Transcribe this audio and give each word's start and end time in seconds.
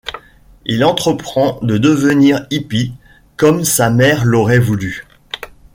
Il 0.65 0.83
entreprend 0.83 1.59
de 1.61 1.77
devenir 1.77 2.47
hippie, 2.49 2.91
comme 3.37 3.63
sa 3.63 3.91
mère 3.91 4.25
l'aurait 4.25 4.57
voulu. 4.57 5.05